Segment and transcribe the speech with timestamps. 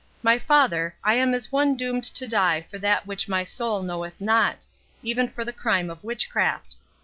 [0.23, 4.19] —My father, I am as one doomed to die for that which my soul knoweth
[4.19, 6.73] not—even for the crime of witchcraft.